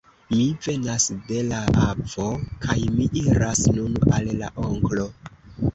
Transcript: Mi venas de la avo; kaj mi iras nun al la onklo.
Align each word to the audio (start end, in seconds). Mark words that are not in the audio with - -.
Mi 0.35 0.45
venas 0.67 1.05
de 1.27 1.43
la 1.51 1.59
avo; 1.89 2.25
kaj 2.67 2.79
mi 2.97 3.07
iras 3.25 3.63
nun 3.79 4.05
al 4.19 4.35
la 4.43 4.53
onklo. 4.71 5.09